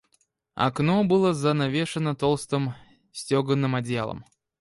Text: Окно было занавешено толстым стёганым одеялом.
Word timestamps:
Окно 0.55 1.03
было 1.03 1.31
занавешено 1.41 2.15
толстым 2.15 2.73
стёганым 3.11 3.75
одеялом. 3.75 4.25